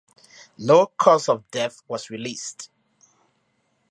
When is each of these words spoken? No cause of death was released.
No 0.57 0.87
cause 0.97 1.29
of 1.29 1.47
death 1.51 1.83
was 1.87 2.09
released. 2.09 2.71